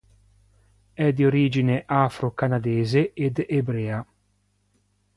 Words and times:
È 0.93 1.13
di 1.13 1.23
origine 1.25 1.83
afro-canadese 1.85 3.13
ed 3.13 3.45
ebrea. 3.47 4.03